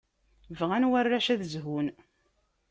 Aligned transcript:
Bɣan 0.59 0.87
warrac 0.91 1.27
ad 1.33 1.41
zhun. 1.53 1.87